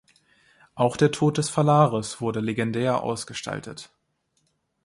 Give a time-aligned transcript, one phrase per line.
[0.73, 3.91] Auch der Tod des Phalaris wurde legendär ausgestaltet.